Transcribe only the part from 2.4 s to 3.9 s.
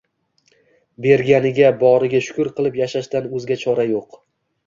kilib yashashdan o`zga chora